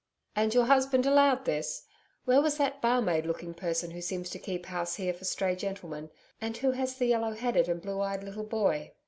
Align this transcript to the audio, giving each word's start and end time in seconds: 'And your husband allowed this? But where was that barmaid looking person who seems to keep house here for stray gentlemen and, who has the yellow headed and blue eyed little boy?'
'And 0.35 0.51
your 0.51 0.65
husband 0.65 1.05
allowed 1.05 1.45
this? 1.45 1.83
But 2.25 2.31
where 2.31 2.41
was 2.41 2.57
that 2.57 2.81
barmaid 2.81 3.27
looking 3.27 3.53
person 3.53 3.91
who 3.91 4.01
seems 4.01 4.31
to 4.31 4.39
keep 4.39 4.65
house 4.65 4.95
here 4.95 5.13
for 5.13 5.25
stray 5.25 5.55
gentlemen 5.55 6.09
and, 6.41 6.57
who 6.57 6.71
has 6.71 6.95
the 6.95 7.05
yellow 7.05 7.33
headed 7.35 7.69
and 7.69 7.79
blue 7.83 8.01
eyed 8.01 8.23
little 8.23 8.43
boy?' 8.45 8.93